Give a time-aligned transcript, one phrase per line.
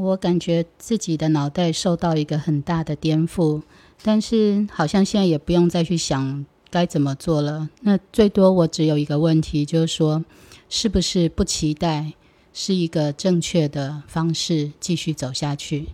[0.00, 3.62] 我感觉自己的脑袋受到一个很大的颠覆，
[4.02, 7.68] 但是好像现在也不用再去想该怎么做了。
[7.82, 10.24] 那最多我只有一个问题，就是说，
[10.68, 12.14] 是不是不期待
[12.52, 15.88] 是一个正确的方式继续走下去？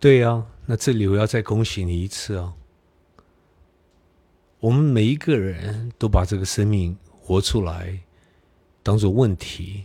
[0.00, 2.52] 对呀，那这里我要再恭喜你一次啊！
[4.60, 8.00] 我们每一个人都把这个生命活出来，
[8.82, 9.84] 当做问题。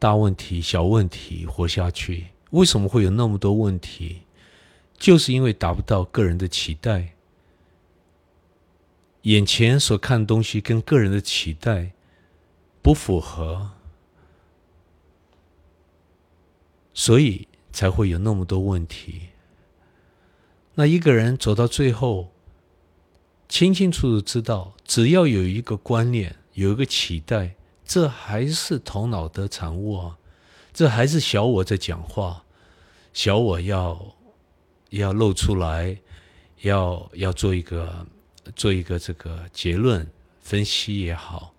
[0.00, 2.28] 大问题、小问题，活下去。
[2.52, 4.22] 为什么会有那么多问题？
[4.96, 7.14] 就是因为达不到个人的期待，
[9.22, 11.92] 眼前所看东西跟个人的期待
[12.80, 13.72] 不符合，
[16.94, 19.28] 所以才会有那么多问题。
[20.76, 22.32] 那一个人走到最后，
[23.50, 27.54] 清清楚楚知道，只要有一个观念，有一个期待。
[27.90, 30.16] 这还是头脑的产物啊！
[30.72, 32.44] 这还是小我在讲话，
[33.12, 34.14] 小我要
[34.90, 35.98] 要露出来，
[36.60, 38.06] 要要做一个
[38.54, 40.08] 做一个这个结论
[40.40, 41.52] 分析也好，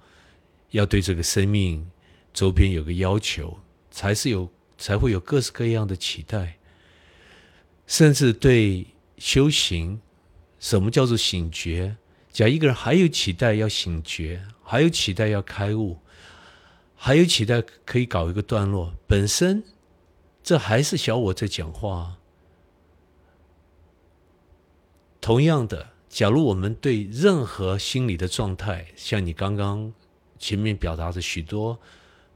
[0.70, 1.86] 要对这个生命
[2.34, 3.60] 周边有个要求，
[3.92, 6.58] 才是有才会有各式各样的期待，
[7.88, 10.00] 甚至对修行，
[10.62, 11.98] 什么叫做醒觉？
[12.32, 15.98] 假一个人还有期待要醒觉，还有期待要开悟。
[17.04, 19.64] 还有期待可以搞一个段落，本身
[20.44, 22.20] 这还是小我在讲话。
[25.20, 29.92] 同样的，假如我们对任何心理的状态，像你刚刚
[30.38, 31.80] 前面表达的许多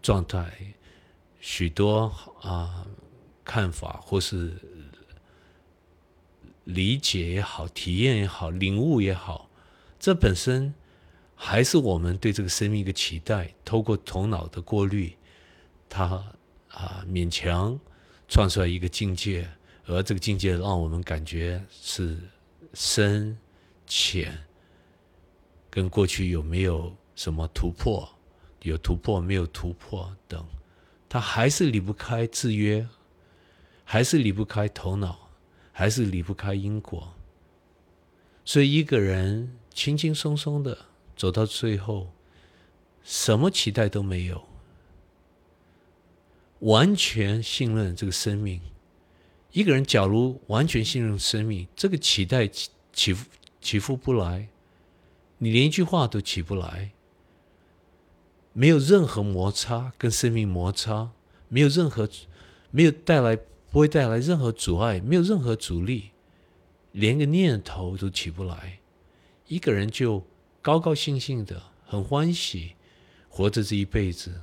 [0.01, 0.73] 状态、
[1.39, 2.87] 许多啊
[3.43, 4.51] 看法，或是
[6.63, 9.47] 理解也好、体验也好、领悟也好，
[9.99, 10.73] 这本身。
[11.35, 15.13] 还是我们对这个生命一个期待，透过头脑的过滤，
[15.89, 16.23] 它
[16.69, 17.77] 啊勉强
[18.27, 19.47] 创出来一个境界，
[19.85, 22.17] 而这个境界让我们感觉是
[22.73, 23.37] 深
[23.85, 24.45] 浅，
[25.69, 28.09] 跟过去有没有什么突破，
[28.61, 30.43] 有突破没有突破等，
[31.09, 32.87] 它还是离不开制约，
[33.83, 35.29] 还是离不开头脑，
[35.73, 37.13] 还是离不开因果，
[38.45, 40.77] 所以一个人轻轻松松的。
[41.15, 42.11] 走到最后，
[43.03, 44.43] 什么期待都没有，
[46.59, 48.59] 完全信任这个生命。
[49.51, 53.25] 一个人假如完全信任生命，这个期待起起伏
[53.61, 54.49] 起伏不来，
[55.37, 56.91] 你连一句话都起不来，
[58.51, 61.11] 没有任何摩擦跟生命摩擦，
[61.47, 62.09] 没有任何
[62.71, 63.37] 没有带来
[63.71, 66.11] 不会带来任何阻碍，没有任何阻力，
[66.91, 68.79] 连个念头都起不来，
[69.47, 70.21] 一个人就。
[70.65, 72.73] 高高兴兴的，很欢喜，
[73.29, 74.41] 活着这一辈子，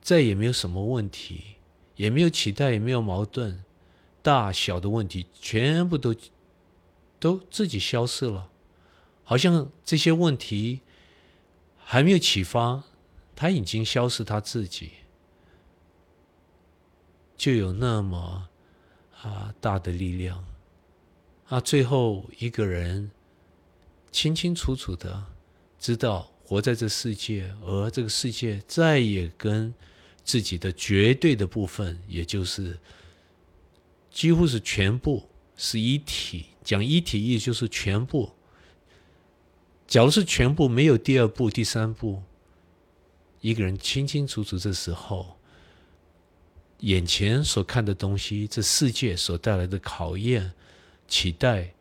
[0.00, 1.56] 再也没有什么问题，
[1.96, 3.64] 也没有期待，也没有矛盾，
[4.22, 6.14] 大小的问题全部都
[7.18, 8.52] 都自己消失了，
[9.24, 10.82] 好像这些问题
[11.76, 12.84] 还没有启发，
[13.34, 14.92] 他已经消失他自己，
[17.36, 18.48] 就有那么
[19.20, 20.44] 啊大的力量，
[21.48, 23.10] 啊，最后一个人
[24.12, 25.26] 清清楚楚的。
[25.78, 29.72] 知道活在这世界，而这个世界再也跟
[30.24, 32.78] 自己的绝对的部分，也就是
[34.10, 36.46] 几乎是全部是一体。
[36.64, 38.30] 讲一体意就是全部。
[39.86, 42.22] 假如是全部，没有第二步、第三步，
[43.40, 45.38] 一个人清清楚楚，这时候
[46.80, 50.52] 眼前所看的东西，这世界所带来的考验、
[51.06, 51.72] 期待、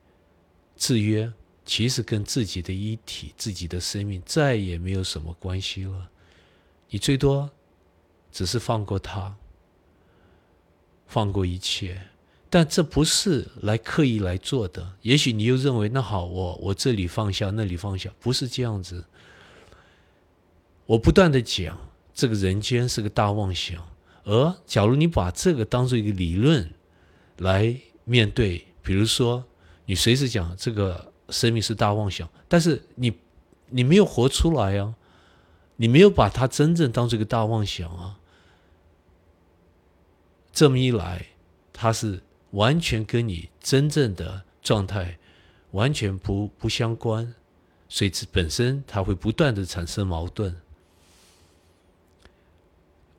[0.78, 1.34] 制约。
[1.68, 6.10] 其实跟自己的一体、自己的生命再也没有什么关系了。
[6.90, 7.50] 你最多
[8.32, 9.36] 只是放过他，
[11.08, 12.02] 放过一切，
[12.50, 14.94] 但这不是来刻意来做的。
[15.02, 19.04] 也许你又认为，那好，我我这里放下，那里放下，不是这样子。
[20.86, 21.78] 我不断的讲，
[22.14, 23.86] 这个人间是个大妄想。
[24.24, 26.74] 而假如你把这个当做一个理论
[27.40, 27.76] 来
[28.06, 29.44] 面对，比如说
[29.86, 31.12] 你随时讲这个。
[31.30, 33.14] 生命是大妄想，但是你，
[33.70, 34.96] 你没有活出来啊！
[35.76, 38.20] 你没有把它真正当这个大妄想啊！
[40.52, 41.28] 这么一来，
[41.72, 45.20] 它是完全跟你真正的状态
[45.72, 47.36] 完全不不相关，
[47.88, 50.56] 所以本身它会不断的产生矛盾。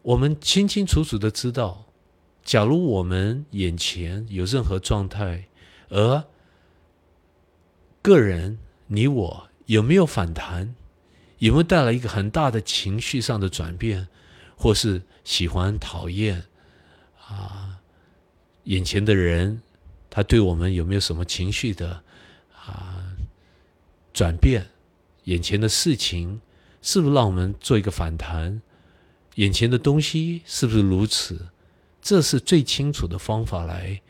[0.02, 1.84] 我们清清楚楚的知道，
[2.42, 5.46] 假如我们眼前有任何状态，
[5.90, 6.24] 而
[8.02, 10.74] 个人，你我有没有反弹？
[11.38, 14.08] 有没有带来一个很大的情绪上的转变？
[14.56, 16.44] 或是喜欢讨厌
[17.28, 17.78] 啊，
[18.64, 19.62] 眼前的人，
[20.10, 22.02] 他对我们有没有什么情绪的
[22.54, 23.06] 啊
[24.12, 24.66] 转变？
[25.24, 26.40] 眼前的事情
[26.82, 28.60] 是不是让我们做一个反弹？
[29.36, 31.48] 眼前的东西是不是如此？
[32.02, 34.00] 这是最清楚的方法来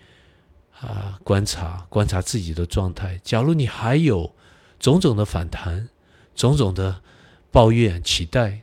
[0.81, 3.21] 啊观察观察自己的状态。
[3.23, 4.35] 假如你还有
[4.79, 5.89] 种种的反弹，
[6.35, 7.03] 种种的
[7.51, 8.63] 抱怨、期待、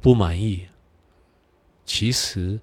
[0.00, 0.66] 不满意，
[1.84, 2.58] 其实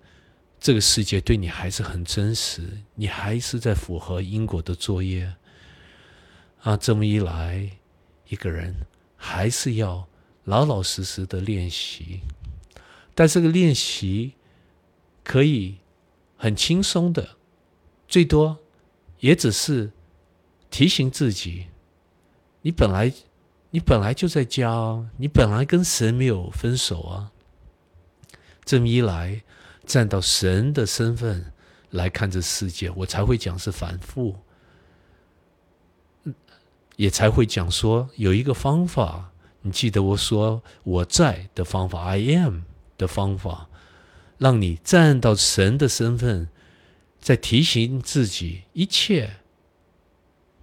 [0.60, 2.62] 这个世界对你还是很真实，
[2.96, 5.34] 你还是在符合因果的作业
[6.62, 6.76] 啊。
[6.78, 7.70] 这么一来，
[8.28, 8.74] 一个人
[9.16, 10.08] 还是要
[10.44, 12.22] 老老实实的练习，
[13.16, 14.34] 但这个练习。
[15.24, 15.78] 可以
[16.36, 17.38] 很轻松的，
[18.12, 18.60] 最多
[19.22, 19.90] 也只是
[20.70, 21.68] 提醒自己：
[22.62, 23.14] 你本来
[23.70, 27.32] 你本来就在家，你本来跟神没有分手啊。
[28.66, 29.42] 这么一来，
[29.86, 31.54] 站到神的身份
[31.92, 34.36] 来看这世界，我才会讲是反复，
[36.98, 39.32] 也才会讲说有一个方法。
[39.62, 42.64] 你记得我说我在的方法，I am
[42.98, 43.70] 的方法。
[44.38, 46.50] 让你站到神的身份，
[47.22, 49.30] 在提醒自己，一切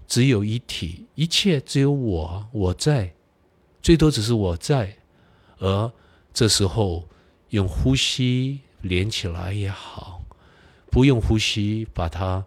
[0.09, 3.15] 只有一体，一切只有我，我在，
[3.81, 4.99] 最多只是我在。
[5.59, 5.93] 而
[6.35, 7.09] 这时候
[7.51, 10.21] 用呼吸连起来也好，
[10.91, 12.45] 不用呼吸把它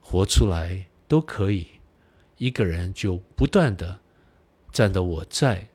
[0.00, 1.66] 活出来都可以。
[2.38, 3.98] 一个人就不断的
[4.70, 5.68] 站到我在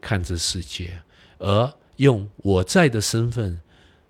[0.00, 1.02] 看这世界，
[1.38, 3.58] 而用我在的身份。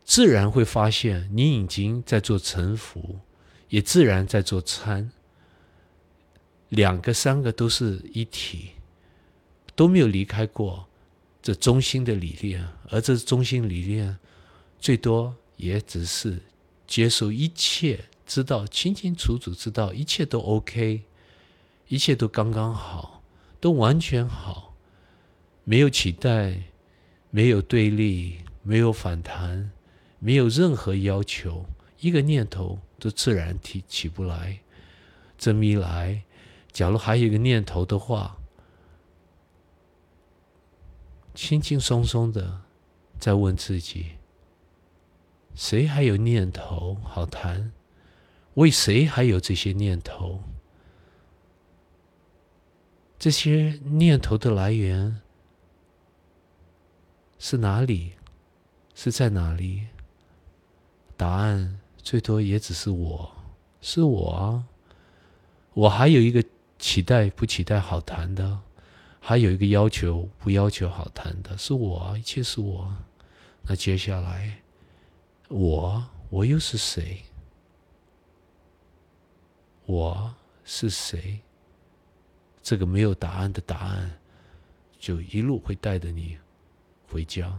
[0.05, 3.19] 自然会发现，你已经在做臣服，
[3.71, 5.11] 也自然在做参。
[6.69, 8.73] 两个、三个都是一体，
[9.75, 10.87] 都没有离开过
[11.43, 12.67] 这中心的理念。
[12.91, 14.19] 而这中心理念，
[14.79, 16.43] 最多也只是
[16.87, 21.03] 接受一切，知道清清楚楚，知道一切都 OK，
[21.89, 23.23] 一切都刚刚好，
[23.61, 24.75] 都完全好，
[25.65, 26.63] 没有期待，
[27.31, 29.71] 没有对立，没有反弹。
[30.25, 31.67] 没有任何要求，
[32.01, 34.59] 一个念头都自然提起不来。
[35.37, 36.23] 这么一来，
[36.73, 38.39] 假如还有一个念头的话，
[41.35, 42.63] 轻轻松松的
[43.19, 44.13] 再问自己：
[45.55, 47.71] 谁还有念头好谈？
[48.55, 50.43] 为谁还有这些念头？
[53.19, 55.21] 这些念头的来源
[57.39, 58.13] 是哪里？
[58.95, 59.89] 是在哪里？
[61.25, 63.35] 答案最多也只是我，
[63.81, 64.63] 是我啊！
[65.73, 66.45] 我还有一个
[66.79, 68.61] 期待不期待好谈的，
[69.21, 72.19] 还有一个要求不要求好谈的，是我啊！
[72.19, 72.95] 一切是我。
[73.63, 74.61] 那接下来，
[75.49, 77.23] 我我又是谁？
[79.87, 81.41] 我是谁？
[82.63, 84.21] 这个没有答案的答案，
[84.99, 86.37] 就一路会带着你
[87.09, 87.59] 回家。